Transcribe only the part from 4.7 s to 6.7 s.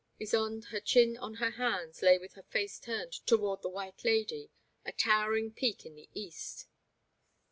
a towering peak in the east.